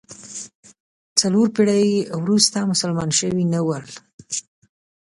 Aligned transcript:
څلور 1.19 1.47
پېړۍ 1.55 1.87
وروسته 2.23 2.57
مسلمانان 2.71 3.11
شوي 3.19 3.43
نه 3.53 3.59
ول. 3.67 3.85